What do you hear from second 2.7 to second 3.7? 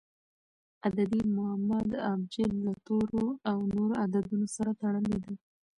تورو او